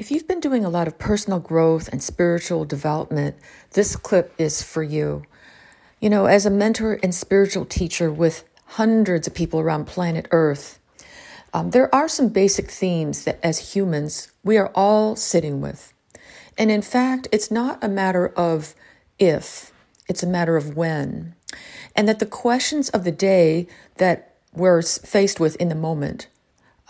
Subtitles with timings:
[0.00, 3.36] If you've been doing a lot of personal growth and spiritual development,
[3.72, 5.24] this clip is for you.
[6.00, 10.80] You know, as a mentor and spiritual teacher with hundreds of people around planet Earth,
[11.52, 15.92] um, there are some basic themes that as humans we are all sitting with.
[16.56, 18.74] And in fact, it's not a matter of
[19.18, 19.70] if,
[20.08, 21.34] it's a matter of when.
[21.94, 23.66] And that the questions of the day
[23.98, 26.28] that we're faced with in the moment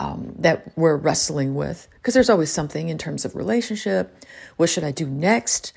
[0.00, 1.86] um, that we're wrestling with.
[1.94, 4.16] Because there's always something in terms of relationship.
[4.56, 5.72] What should I do next?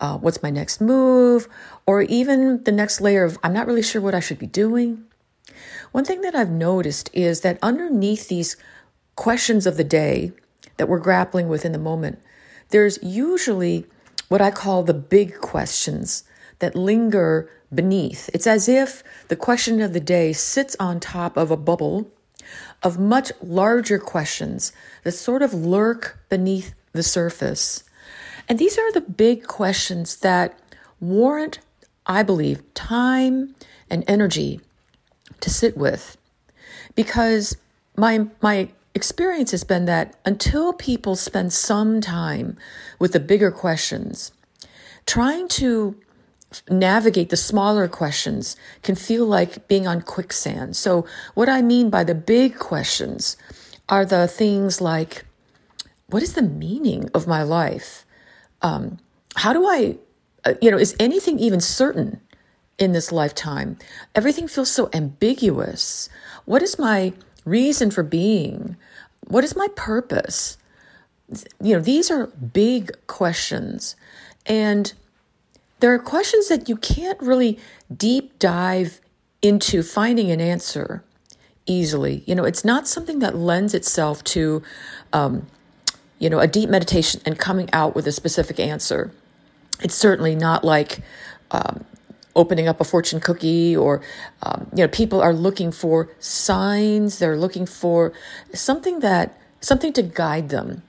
[0.00, 1.48] Uh, what's my next move?
[1.86, 5.04] Or even the next layer of, I'm not really sure what I should be doing.
[5.92, 8.56] One thing that I've noticed is that underneath these
[9.14, 10.32] questions of the day
[10.76, 12.18] that we're grappling with in the moment,
[12.70, 13.86] there's usually
[14.28, 16.24] what I call the big questions
[16.58, 18.28] that linger beneath.
[18.34, 22.10] It's as if the question of the day sits on top of a bubble
[22.82, 27.84] of much larger questions that sort of lurk beneath the surface.
[28.48, 30.58] And these are the big questions that
[31.00, 31.58] warrant,
[32.06, 33.54] I believe, time
[33.90, 34.60] and energy
[35.40, 36.16] to sit with.
[36.94, 37.56] Because
[37.96, 42.56] my, my experience has been that until people spend some time
[42.98, 44.32] with the bigger questions,
[45.06, 45.96] trying to
[46.70, 50.76] navigate the smaller questions can feel like being on quicksand.
[50.76, 53.36] So, what I mean by the big questions
[53.88, 55.24] are the things like
[56.08, 58.06] what is the meaning of my life?
[58.62, 58.98] Um,
[59.36, 59.96] how do I,
[60.44, 62.20] uh, you know, is anything even certain
[62.78, 63.78] in this lifetime?
[64.14, 66.08] Everything feels so ambiguous.
[66.46, 67.12] What is my
[67.44, 68.76] reason for being?
[69.26, 70.56] What is my purpose?
[71.62, 73.94] You know, these are big questions.
[74.46, 74.94] And
[75.80, 77.58] there are questions that you can't really
[77.94, 79.00] deep dive
[79.42, 81.04] into finding an answer
[81.66, 82.22] easily.
[82.26, 84.62] You know, it's not something that lends itself to,
[85.12, 85.46] um,
[86.18, 89.12] you know, a deep meditation and coming out with a specific answer.
[89.80, 91.00] It's certainly not like
[91.52, 91.84] um,
[92.34, 94.02] opening up a fortune cookie or,
[94.42, 97.18] um, you know, people are looking for signs.
[97.18, 98.12] They're looking for
[98.52, 100.82] something that, something to guide them.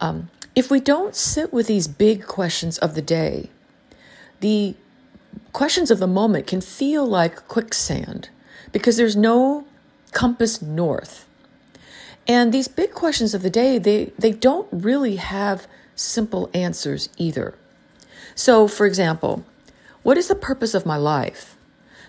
[0.00, 3.50] Um, if we don't sit with these big questions of the day,
[4.42, 4.74] the
[5.52, 8.28] questions of the moment can feel like quicksand
[8.72, 9.64] because there's no
[10.12, 11.26] compass north.
[12.28, 15.66] And these big questions of the day, they, they don't really have
[15.96, 17.54] simple answers either.
[18.34, 19.44] So, for example,
[20.02, 21.56] what is the purpose of my life?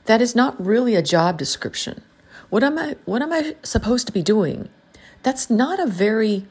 [0.06, 2.02] That is not really a job description.
[2.50, 4.70] What am I, what am I supposed to be doing?
[5.24, 6.46] That's not a very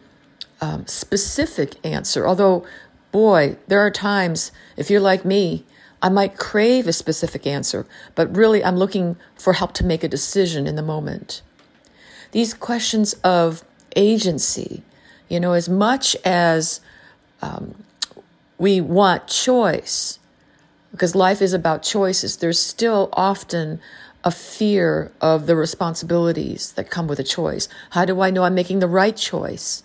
[0.61, 2.67] um, specific answer, although,
[3.13, 5.65] boy, there are times, if you're like me,
[6.03, 7.87] I might crave a specific answer,
[8.17, 11.43] but really I'm looking for help to make a decision in the moment.
[12.33, 13.65] These questions of
[13.95, 14.83] agency,
[15.29, 16.81] you know, as much as
[17.41, 17.85] um,
[18.59, 20.19] we want choice,
[20.91, 23.81] because life is about choices, there's still often
[24.25, 27.69] a fear of the responsibilities that come with a choice.
[27.91, 29.83] How do I know I'm making the right choice?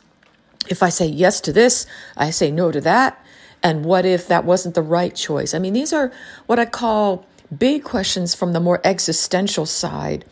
[0.69, 1.85] If I say yes to this,
[2.15, 3.23] I say no to that,
[3.63, 5.53] and what if that wasn't the right choice?
[5.53, 6.11] I mean, these are
[6.45, 7.25] what I call
[7.55, 10.25] big questions from the more existential side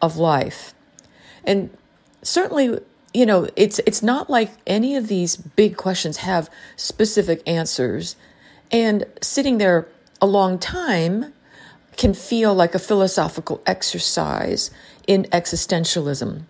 [0.00, 0.74] of life.
[1.44, 1.70] And
[2.22, 2.78] certainly,
[3.14, 8.16] you know, it's it's not like any of these big questions have specific answers.
[8.70, 9.88] And sitting there
[10.20, 11.32] a long time
[11.96, 14.70] can feel like a philosophical exercise
[15.06, 16.42] in existentialism.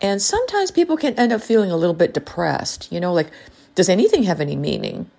[0.00, 3.30] And sometimes people can end up feeling a little bit depressed, you know, like,
[3.74, 5.10] does anything have any meaning?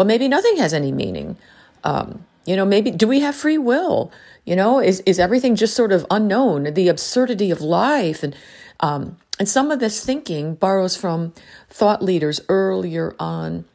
[0.00, 1.36] Well, maybe nothing has any meaning.
[1.84, 4.10] Um, you know, maybe do we have free will?
[4.46, 6.72] You know, is is everything just sort of unknown?
[6.72, 8.34] The absurdity of life and
[8.80, 11.34] um, and some of this thinking borrows from
[11.68, 13.66] thought leaders earlier on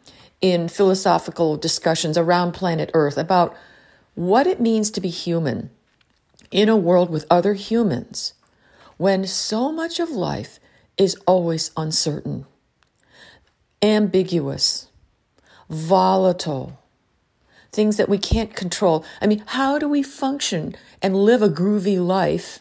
[0.42, 3.56] in philosophical discussions around planet Earth about
[4.16, 5.70] what it means to be human
[6.50, 8.34] in a world with other humans
[8.98, 10.60] when so much of life
[10.98, 12.48] is always uncertain,
[13.84, 14.88] ambiguous,
[15.70, 16.80] volatile,
[17.72, 19.06] things that we can't control.
[19.22, 22.60] I mean, how do we function and live a groovy life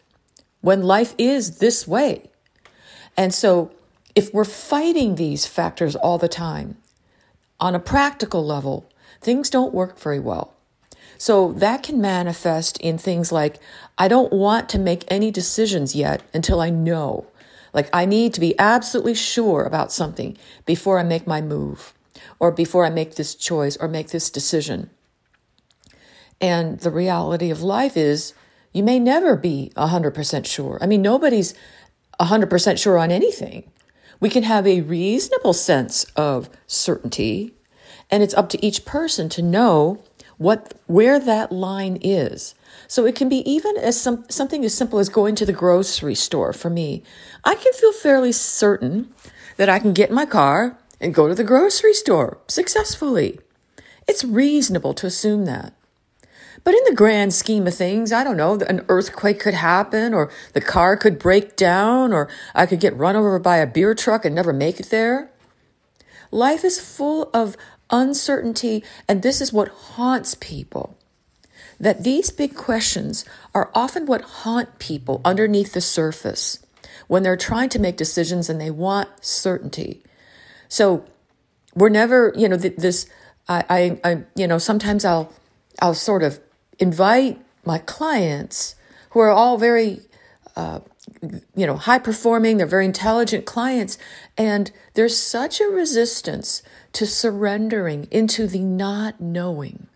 [0.60, 2.30] when life is this way?
[3.16, 3.72] And so,
[4.14, 6.76] if we're fighting these factors all the time,
[7.60, 8.88] on a practical level,
[9.20, 10.52] things don't work very well.
[11.16, 13.58] So that can manifest in things like,
[13.96, 17.26] I don't want to make any decisions yet until I know.
[17.72, 20.36] Like, I need to be absolutely sure about something
[20.66, 21.93] before I make my move
[22.38, 24.90] or before I make this choice or make this decision.
[26.40, 28.34] And the reality of life is
[28.72, 30.78] you may never be 100% sure.
[30.80, 31.54] I mean, nobody's
[32.20, 33.70] 100% sure on anything.
[34.20, 37.54] We can have a reasonable sense of certainty,
[38.10, 40.02] and it's up to each person to know
[40.38, 42.54] what where that line is.
[42.88, 46.14] So it can be even as some, something as simple as going to the grocery
[46.14, 47.02] store for me.
[47.44, 49.12] I can feel fairly certain
[49.56, 53.38] that I can get in my car and go to the grocery store successfully.
[54.06, 55.74] It's reasonable to assume that.
[56.62, 60.30] But in the grand scheme of things, I don't know, an earthquake could happen, or
[60.54, 64.24] the car could break down, or I could get run over by a beer truck
[64.24, 65.30] and never make it there.
[66.30, 67.56] Life is full of
[67.90, 70.96] uncertainty, and this is what haunts people.
[71.78, 73.24] That these big questions
[73.54, 76.64] are often what haunt people underneath the surface
[77.08, 80.02] when they're trying to make decisions and they want certainty.
[80.68, 81.04] So
[81.74, 83.08] we're never, you know, this.
[83.48, 85.32] I, I, I, you know, sometimes I'll,
[85.80, 86.40] I'll sort of
[86.78, 88.74] invite my clients
[89.10, 90.00] who are all very,
[90.56, 90.80] uh,
[91.54, 92.56] you know, high performing.
[92.56, 93.98] They're very intelligent clients,
[94.38, 96.62] and there's such a resistance
[96.92, 99.88] to surrendering into the not knowing.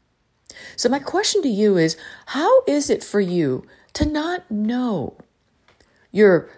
[0.77, 3.65] So my question to you is, how is it for you
[3.95, 5.17] to not know
[6.13, 6.51] your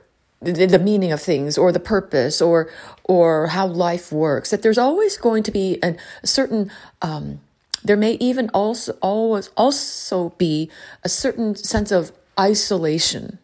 [0.43, 2.71] the, the meaning of things or the purpose or
[3.05, 6.71] or how life works that there's always going to be a certain
[7.03, 7.41] um,
[7.85, 10.71] there may even also always also be
[11.05, 13.39] a certain sense of isolation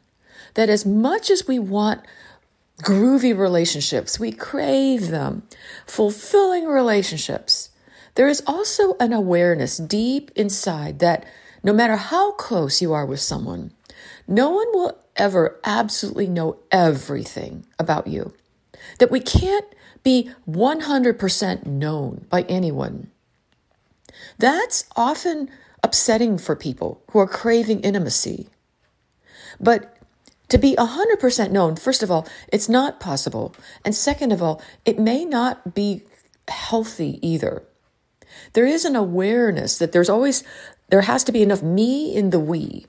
[0.55, 2.01] that as much as we want
[2.83, 5.43] groovy relationships we crave them
[5.87, 7.71] fulfilling relationships
[8.15, 11.25] there is also an awareness deep inside that
[11.63, 13.71] no matter how close you are with someone
[14.29, 18.35] no one will ever absolutely know everything about you,
[18.99, 19.67] that we can't
[20.03, 23.11] be 100% known by anyone.
[24.39, 25.51] That's often
[25.83, 28.49] upsetting for people who are craving intimacy.
[29.61, 29.97] But
[30.49, 33.55] to be 100% known, first of all, it's not possible.
[33.85, 36.03] And second of all, it may not be
[36.49, 37.65] healthy either.
[38.53, 40.45] There is an awareness that there's always,
[40.89, 42.87] there has to be enough me in the we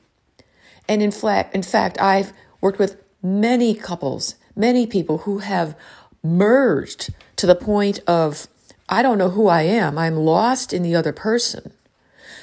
[0.88, 5.78] and in fact, in fact, I've worked with many couples, many people who have
[6.24, 8.48] merged to the point of,
[8.90, 9.98] I don't know who I am.
[9.98, 11.74] I'm lost in the other person.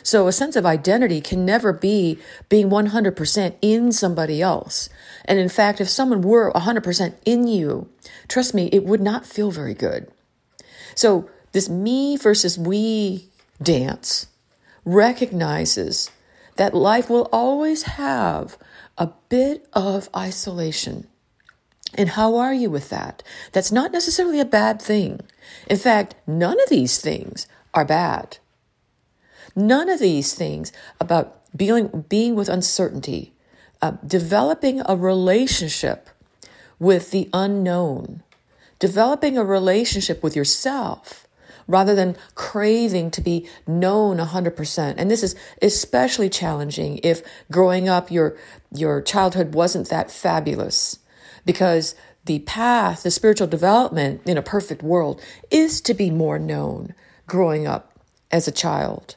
[0.03, 2.19] So a sense of identity can never be
[2.51, 4.91] being 100% in somebody else.
[5.25, 7.89] And in fact, if someone were 100% in you,
[8.29, 10.11] trust me, it would not feel very good.
[10.95, 13.31] So this me versus we
[13.63, 14.27] dance
[14.85, 16.11] recognizes
[16.57, 18.57] that life will always have
[18.97, 21.07] a bit of isolation.
[21.97, 23.23] And how are you with that?
[23.53, 25.21] That's not necessarily a bad thing.
[25.69, 28.39] In fact, none of these things are bad.
[29.55, 33.33] None of these things about being, being with uncertainty,
[33.81, 36.09] uh, developing a relationship
[36.79, 38.23] with the unknown,
[38.79, 41.24] developing a relationship with yourself,
[41.67, 44.95] rather than craving to be known 100%.
[44.97, 48.37] And this is especially challenging if growing up your
[48.73, 50.99] your childhood wasn't that fabulous
[51.45, 51.95] because
[52.25, 55.21] the path, the spiritual development in a perfect world
[55.51, 56.95] is to be more known
[57.27, 57.99] growing up
[58.31, 59.17] as a child.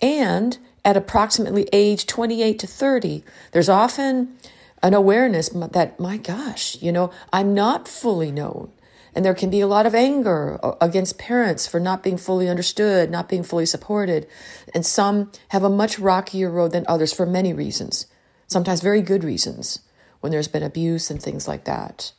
[0.00, 3.22] And at approximately age 28 to 30,
[3.52, 4.36] there's often
[4.82, 8.72] an awareness that, my gosh, you know, I'm not fully known.
[9.14, 12.48] And there can be a lot of anger uh, against parents for not being fully
[12.48, 14.26] understood, not being fully supported.
[14.74, 18.06] And some have a much rockier road than others for many reasons,
[18.46, 19.80] sometimes very good reasons,
[20.20, 22.12] when there's been abuse and things like that.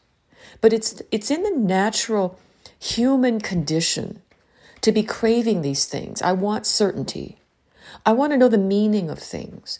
[0.61, 2.39] But it's, it's in the natural
[2.77, 4.21] human condition
[4.81, 6.21] to be craving these things.
[6.21, 7.39] I want certainty.
[8.05, 9.79] I want to know the meaning of things.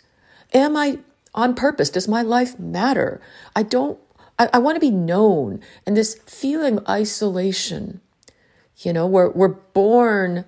[0.54, 1.00] Am I
[1.36, 1.90] on purpose?
[1.90, 3.20] Does my life matter?
[3.56, 4.00] I don't
[4.44, 5.62] I, I want to be known.
[5.86, 8.02] And this feeling of isolation,
[8.78, 10.46] you know, we're, we're born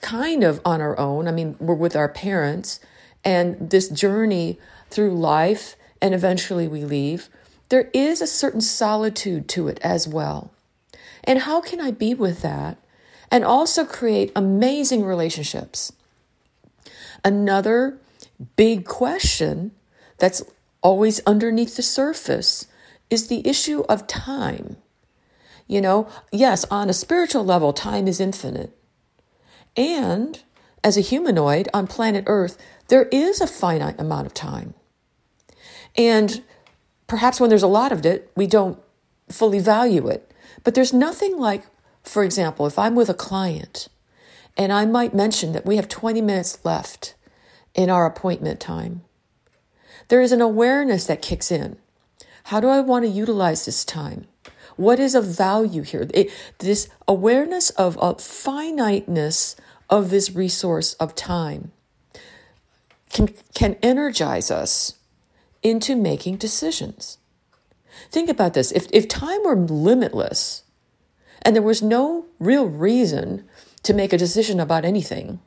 [0.00, 1.28] kind of on our own.
[1.28, 2.80] I mean, we're with our parents,
[3.24, 4.58] and this journey
[4.90, 7.28] through life, and eventually we leave.
[7.68, 10.52] There is a certain solitude to it as well.
[11.24, 12.78] And how can I be with that
[13.30, 15.92] and also create amazing relationships?
[17.24, 17.98] Another
[18.54, 19.72] big question
[20.18, 20.42] that's
[20.82, 22.66] always underneath the surface
[23.10, 24.76] is the issue of time.
[25.66, 28.76] You know, yes, on a spiritual level, time is infinite.
[29.76, 30.42] And
[30.84, 32.56] as a humanoid on planet Earth,
[32.88, 34.74] there is a finite amount of time.
[35.96, 36.42] And
[37.06, 38.78] perhaps when there's a lot of it, we don't
[39.28, 40.32] fully value it.
[40.62, 41.64] But there's nothing like,
[42.02, 43.88] for example, if I'm with a client
[44.56, 47.14] and I might mention that we have 20 minutes left
[47.74, 49.02] in our appointment time,
[50.08, 51.76] there is an awareness that kicks in
[52.46, 54.26] how do I want to utilize this time?
[54.76, 56.06] What is of value here?
[56.14, 59.56] It, this awareness of a finiteness
[59.90, 61.72] of this resource of time
[63.10, 64.94] can, can energize us
[65.64, 67.18] into making decisions.
[68.12, 68.70] Think about this.
[68.70, 70.62] If, if time were limitless
[71.42, 73.44] and there was no real reason
[73.82, 75.40] to make a decision about anything,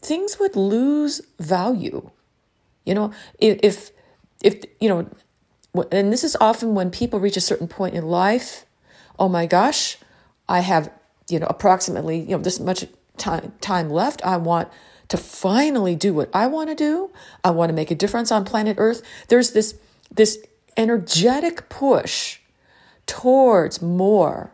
[0.00, 2.10] things would lose value.
[2.86, 3.90] You know, if,
[4.42, 5.10] if, you know,
[5.90, 8.64] and this is often when people reach a certain point in life,
[9.18, 9.98] oh my gosh,
[10.48, 10.90] I have,
[11.28, 14.24] you know, approximately, you know, this much time, time left.
[14.24, 14.68] I want
[15.08, 17.10] to finally do what I want to do.
[17.42, 19.02] I want to make a difference on planet Earth.
[19.28, 19.74] There's this,
[20.10, 20.38] this
[20.76, 22.38] energetic push
[23.06, 24.52] towards more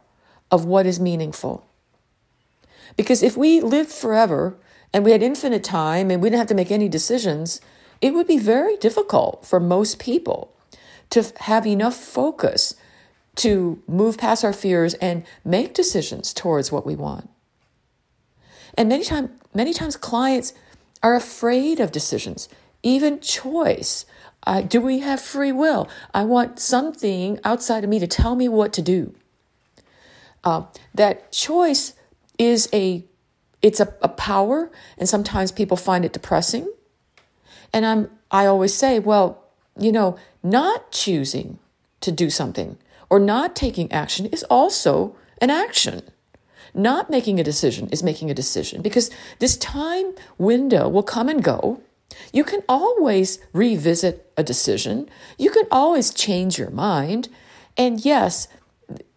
[0.50, 1.66] of what is meaningful.
[2.96, 4.56] Because if we lived forever
[4.92, 7.60] and we had infinite time and we didn't have to make any decisions,
[8.00, 10.53] it would be very difficult for most people
[11.10, 12.74] to have enough focus
[13.36, 17.28] to move past our fears and make decisions towards what we want.
[18.76, 20.52] And many times, many times clients
[21.02, 22.48] are afraid of decisions,
[22.82, 24.06] even choice.
[24.46, 25.88] Uh, do we have free will?
[26.12, 29.14] I want something outside of me to tell me what to do.
[30.42, 31.94] Uh, that choice
[32.38, 33.04] is a
[33.62, 36.70] it's a, a power, and sometimes people find it depressing.
[37.72, 39.43] And I'm I always say, well,
[39.78, 41.58] you know, not choosing
[42.00, 42.78] to do something
[43.10, 46.02] or not taking action is also an action.
[46.74, 51.42] Not making a decision is making a decision because this time window will come and
[51.42, 51.80] go.
[52.32, 55.08] You can always revisit a decision.
[55.38, 57.28] You can always change your mind.
[57.76, 58.48] And yes,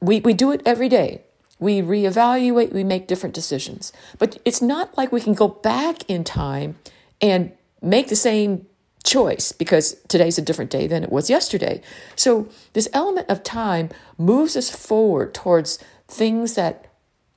[0.02, 1.24] we, we do it every day.
[1.60, 3.92] We reevaluate, we make different decisions.
[4.20, 6.78] But it's not like we can go back in time
[7.20, 8.68] and make the same
[9.08, 11.82] choice because today's a different day than it was yesterday.
[12.16, 16.88] So, this element of time moves us forward towards things that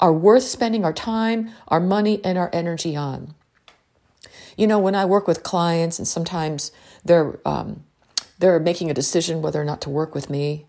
[0.01, 3.35] are worth spending our time, our money, and our energy on.
[4.57, 6.73] You know, when I work with clients and sometimes
[7.05, 7.85] they're, um,
[8.39, 10.67] they're making a decision whether or not to work with me,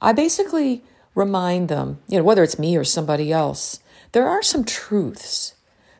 [0.00, 0.82] I basically
[1.14, 3.80] remind them, you know, whether it's me or somebody else,
[4.12, 5.54] there are some truths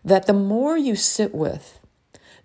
[0.04, 1.80] that the more you sit with,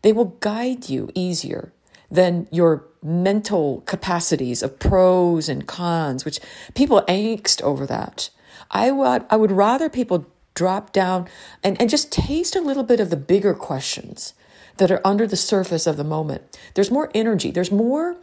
[0.01, 1.71] they will guide you easier
[2.09, 6.39] than your mental capacities of pros and cons, which
[6.73, 8.29] people angst over that.
[8.71, 11.27] I would, I would rather people drop down
[11.63, 14.33] and, and just taste a little bit of the bigger questions
[14.77, 16.57] that are under the surface of the moment.
[16.73, 18.17] There's more energy, there's more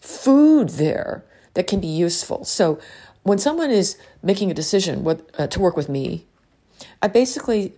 [0.00, 1.24] food there
[1.54, 2.44] that can be useful.
[2.44, 2.78] So
[3.22, 6.26] when someone is making a decision what, uh, to work with me,
[7.02, 7.74] I basically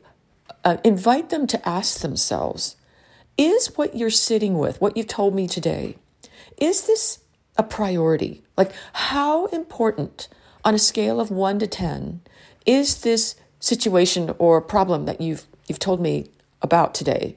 [0.65, 2.77] uh, invite them to ask themselves
[3.39, 5.97] is what you're sitting with, what you've told me today,
[6.59, 7.21] is this
[7.57, 8.43] a priority?
[8.57, 10.29] Like, how important
[10.65, 12.21] on a scale of one to 10
[12.67, 16.27] is this situation or problem that you've, you've told me
[16.61, 17.37] about today?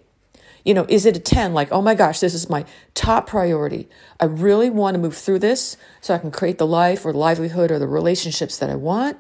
[0.64, 1.54] You know, is it a 10?
[1.54, 3.88] Like, oh my gosh, this is my top priority.
[4.20, 7.72] I really want to move through this so I can create the life or livelihood
[7.72, 9.18] or the relationships that I want.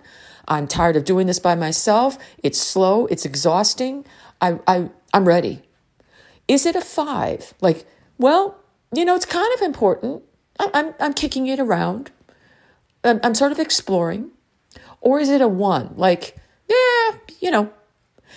[0.48, 2.18] I'm tired of doing this by myself.
[2.42, 4.06] It's slow, it's exhausting.
[4.42, 5.62] I, I, I'm ready.
[6.48, 7.54] Is it a five?
[7.62, 7.86] Like,
[8.18, 8.58] well,
[8.94, 10.24] you know, it's kind of important.
[10.60, 12.12] I'm, I'm, I'm kicking it around.
[13.04, 14.32] I'm, I'm sort of exploring.
[15.02, 15.94] Or is it a one?
[15.96, 16.36] Like,
[16.70, 17.72] yeah, you know.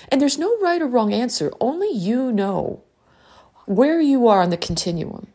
[0.08, 1.52] And there's no right or wrong answer.
[1.60, 2.82] Only you know
[3.66, 5.28] where you are on the continuum.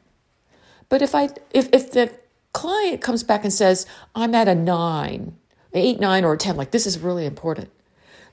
[0.89, 2.11] But if I if if the
[2.53, 5.37] client comes back and says, I'm at a nine,
[5.73, 7.69] eight, nine, or a 10, like this is really important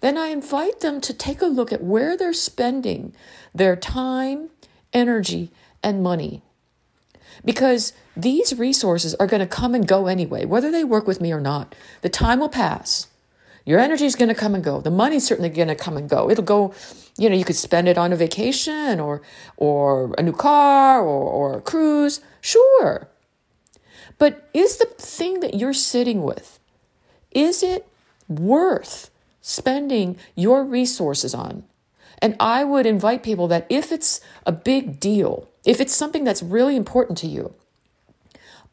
[0.00, 3.14] then I invite them to take a look at where they're spending
[3.54, 4.50] their time,
[4.92, 5.50] energy,
[5.83, 6.42] and money.
[7.45, 11.33] Because these resources are going to come and go anyway, whether they work with me
[11.33, 11.75] or not.
[12.02, 13.07] The time will pass.
[13.64, 14.80] Your energy is going to come and go.
[14.80, 16.30] The money's certainly going to come and go.
[16.30, 16.75] It'll go,
[17.19, 19.23] you know, you could spend it on a vacation or
[19.57, 22.21] or a new car or, or a cruise.
[22.40, 23.09] Sure.
[24.19, 26.59] But is the thing that you're sitting with,
[27.30, 27.87] is it
[28.28, 29.10] worth
[29.40, 31.64] spending your resources on.
[32.23, 36.42] And I would invite people that if it's a big deal, if it's something that's
[36.42, 37.54] really important to you,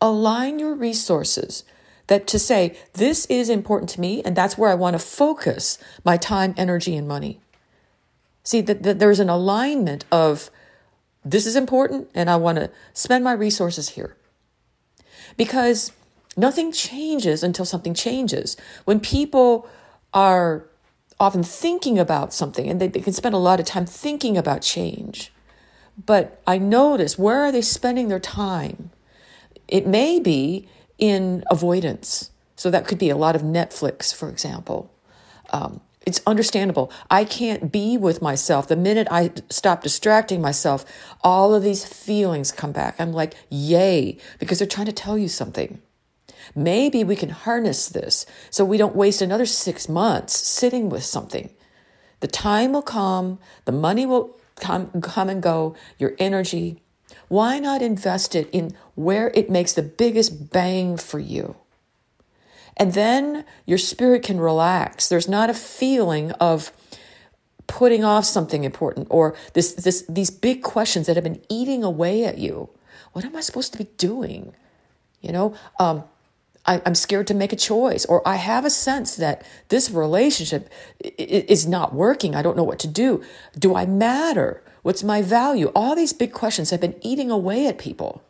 [0.02, 1.64] align your resources
[2.08, 5.78] that to say, this is important to me, and that's where I want to focus
[6.04, 7.40] my time, energy, and money.
[8.44, 10.50] See, that the, there's an alignment of
[11.26, 14.16] this is important, and I want to spend my resources here.
[15.36, 15.92] Because
[16.38, 18.56] nothing changes until something changes.
[18.86, 19.68] When people
[20.18, 20.66] are
[21.20, 24.64] often thinking about something and they, they can spend a lot of time thinking about
[24.64, 25.32] change.
[26.04, 28.90] But I notice where are they spending their time?
[29.68, 32.32] It may be in avoidance.
[32.56, 34.92] So that could be a lot of Netflix, for example.
[35.52, 36.92] Um, it's understandable.
[37.12, 38.68] I can't be with myself.
[38.68, 40.84] The minute I stop distracting myself,
[41.24, 42.96] all of these feelings come back.
[42.98, 45.80] I'm like, yay, because they're trying to tell you something.
[46.56, 51.50] Maybe we can harness this so we don't waste another six months sitting with something.
[52.20, 56.82] The time will come, the money will come, come and go, your energy.
[57.28, 61.56] Why not invest it in where it makes the biggest bang for you?
[62.76, 65.10] And then your spirit can relax.
[65.10, 66.72] There's not a feeling of
[67.66, 72.24] putting off something important or this, this, these big questions that have been eating away
[72.24, 72.70] at you.
[73.12, 74.54] What am I supposed to be doing?
[75.22, 76.04] You know, um,
[76.68, 80.70] I, am scared to make a choice, or I have a sense that this relationship
[81.00, 82.36] is not working.
[82.36, 83.24] I don't know what to do.
[83.58, 84.62] Do I matter?
[84.84, 85.72] What's my value?
[85.74, 88.24] All these big questions have been eating away at people.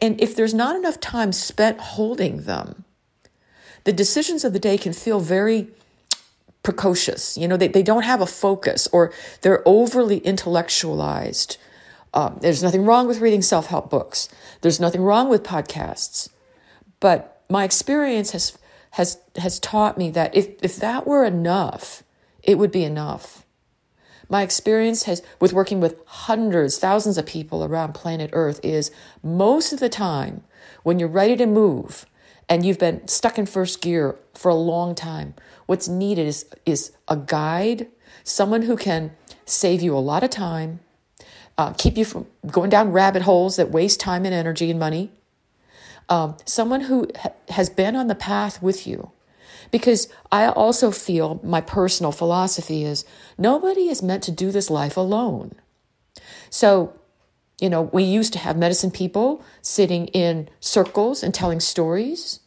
[0.00, 2.84] And if there's not enough time spent holding them,
[3.84, 5.68] the decisions of the day can feel very
[6.62, 7.36] precocious.
[7.38, 11.58] You know, they, they don't have a focus or they're overly intellectualized.
[12.12, 14.28] Um, there's nothing wrong with reading self help books,
[14.62, 16.28] there's nothing wrong with podcasts.
[17.00, 18.58] But my experience has
[18.92, 22.02] has has taught me that if if that were enough,
[22.42, 23.44] it would be enough.
[24.28, 28.90] My experience has with working with hundreds, thousands of people around planet Earth is
[29.22, 30.42] most of the time
[30.82, 32.06] when you're ready to move
[32.48, 35.34] and you've been stuck in first gear for a long time,
[35.66, 37.88] what's needed is is a guide,
[38.22, 39.12] someone who can
[39.44, 40.80] save you a lot of time,
[41.58, 45.10] uh, keep you from going down rabbit holes that waste time and energy and money
[46.08, 49.10] um, someone who ha- has been on the path with you.
[49.70, 53.04] Because I also feel my personal philosophy is
[53.38, 55.54] nobody is meant to do this life alone.
[56.50, 56.92] So,
[57.60, 62.40] you know, we used to have medicine people sitting in circles and telling stories.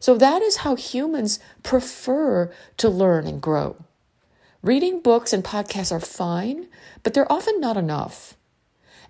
[0.00, 3.76] So that is how humans prefer to learn and grow.
[4.62, 6.68] Reading books and podcasts are fine,
[7.02, 8.34] but they're often not enough.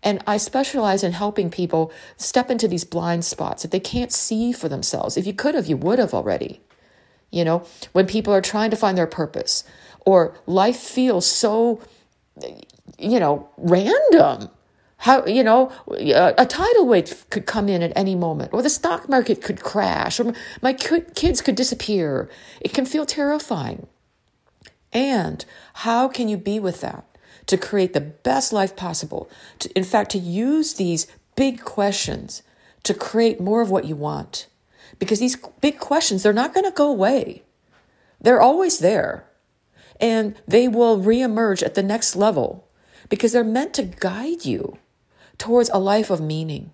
[0.04, 4.52] And I specialize in helping people step into these blind spots that they can't see
[4.52, 5.16] for themselves.
[5.16, 6.60] If you could have, you would have already.
[7.30, 9.64] You know, when people are trying to find their purpose
[10.06, 11.80] or life feels so,
[12.98, 14.50] you know, random.
[14.98, 19.06] How, you know, a tidal wave could come in at any moment, or the stock
[19.06, 22.30] market could crash, or my kids could disappear.
[22.60, 23.86] It can feel terrifying.
[24.92, 27.04] And how can you be with that?
[27.46, 29.28] To create the best life possible.
[29.60, 32.42] To, in fact, to use these big questions
[32.84, 34.46] to create more of what you want.
[34.98, 37.42] Because these big questions, they're not going to go away.
[38.20, 39.24] They're always there.
[40.00, 42.66] And they will reemerge at the next level
[43.08, 44.78] because they're meant to guide you
[45.38, 46.72] towards a life of meaning,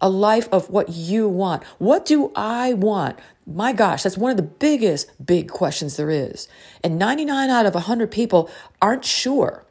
[0.00, 1.64] a life of what you want.
[1.78, 3.18] What do I want?
[3.46, 6.48] My gosh, that's one of the biggest big questions there is.
[6.84, 9.64] And 99 out of 100 people aren't sure.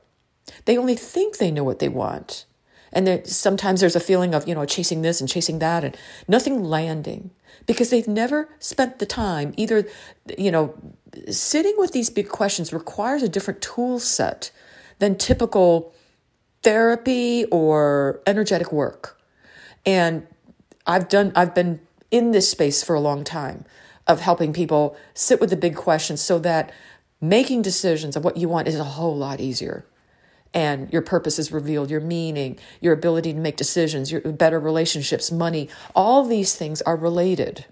[0.65, 2.45] They only think they know what they want.
[2.91, 5.95] And sometimes there's a feeling of, you know, chasing this and chasing that and
[6.27, 7.31] nothing landing
[7.65, 9.87] because they've never spent the time either,
[10.37, 10.73] you know,
[11.29, 14.51] sitting with these big questions requires a different tool set
[14.99, 15.93] than typical
[16.63, 19.19] therapy or energetic work.
[19.85, 20.25] And
[20.85, 23.65] I've done, I've been in this space for a long time
[24.07, 26.71] of helping people sit with the big questions so that
[27.19, 29.85] making decisions of what you want is a whole lot easier
[30.57, 35.31] and your purpose is revealed, your meaning, your ability to make decisions, your better relationships,
[35.31, 37.65] money, all these things are related.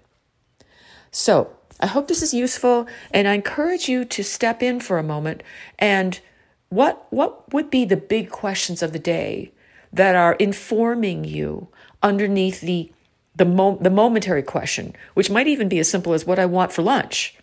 [1.10, 5.02] So, I hope this is useful and I encourage you to step in for a
[5.02, 5.42] moment
[5.80, 6.20] and
[6.68, 9.52] what what would be the big questions of the day
[9.92, 11.66] that are informing you
[12.04, 12.92] underneath the
[13.34, 16.72] the, mo- the momentary question, which might even be as simple as what I want
[16.72, 17.36] for lunch.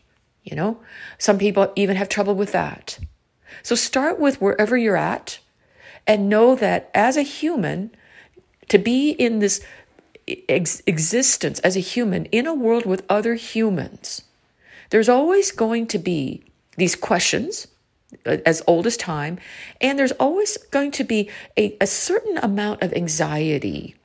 [0.44, 0.80] You know,
[1.18, 2.98] some people even have trouble with that.
[3.64, 5.40] So start with wherever you're at
[6.06, 7.92] and know that as a human,
[8.68, 9.62] to be in this
[10.28, 14.24] ex- existence as a human in a world with other humans,
[14.90, 16.44] there's always going to be
[16.78, 17.68] these questions
[18.26, 19.40] uh, as old as time,
[19.82, 23.96] and there's always going to be a, a certain amount of anxiety,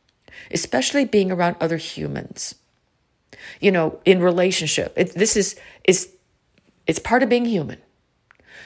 [0.50, 2.54] especially being around other humans.
[3.60, 6.10] You know, in relationship, it, this is is
[6.86, 7.78] it's part of being human.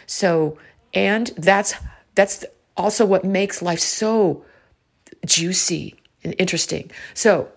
[0.07, 0.59] So
[0.95, 1.75] and that's
[2.15, 2.45] that's
[2.77, 4.45] also what makes life so
[5.27, 6.91] juicy and interesting.
[7.15, 7.49] So,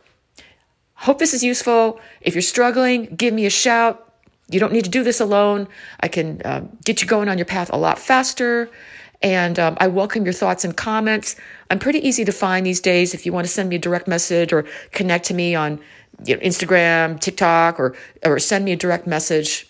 [0.94, 2.00] hope this is useful.
[2.22, 4.02] If you're struggling, give me a shout.
[4.50, 5.68] You don't need to do this alone.
[6.00, 8.70] I can um, get you going on your path a lot faster.
[9.22, 11.36] And um, I welcome your thoughts and comments.
[11.72, 13.14] I'm pretty easy to find these days.
[13.14, 15.80] If you want to send me a direct message or connect to me on
[16.26, 19.68] you know, Instagram, TikTok, or or send me a direct message.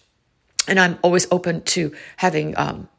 [0.68, 2.90] And I'm always open to having um,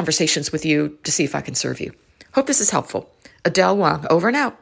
[0.00, 1.92] conversations with you to see if I can serve you.
[2.32, 3.10] Hope this is helpful.
[3.44, 4.58] Adele Wong, over and out.